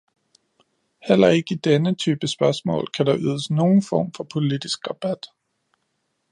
[1.07, 5.25] Heller ikke i denne type spørgsmål kan der ydes nogen form for politisk rabat.